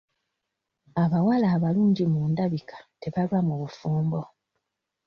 [1.03, 4.21] Abawala abalungi mu ndabika tebalwa mu bufumbo.